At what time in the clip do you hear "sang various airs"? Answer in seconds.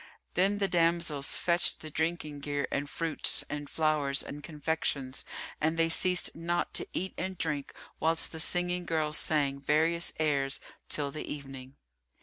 9.19-10.59